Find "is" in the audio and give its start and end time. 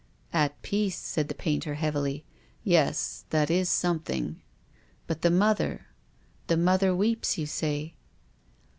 3.51-3.69